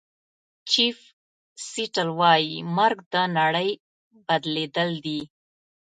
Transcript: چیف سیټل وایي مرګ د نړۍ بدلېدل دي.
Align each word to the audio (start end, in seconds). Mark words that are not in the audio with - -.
چیف 0.71 0.97
سیټل 1.69 2.09
وایي 2.19 2.55
مرګ 2.77 2.97
د 3.13 3.15
نړۍ 3.37 3.69
بدلېدل 4.27 4.91
دي. 5.05 5.21